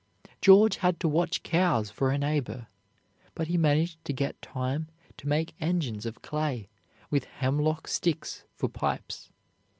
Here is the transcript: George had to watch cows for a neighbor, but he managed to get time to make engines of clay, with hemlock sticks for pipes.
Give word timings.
George 0.41 0.77
had 0.77 0.99
to 0.99 1.07
watch 1.07 1.43
cows 1.43 1.91
for 1.91 2.09
a 2.09 2.17
neighbor, 2.17 2.65
but 3.35 3.49
he 3.49 3.55
managed 3.55 4.03
to 4.03 4.13
get 4.13 4.41
time 4.41 4.87
to 5.17 5.27
make 5.27 5.53
engines 5.59 6.07
of 6.07 6.23
clay, 6.23 6.69
with 7.11 7.25
hemlock 7.25 7.87
sticks 7.87 8.43
for 8.55 8.67
pipes. 8.67 9.29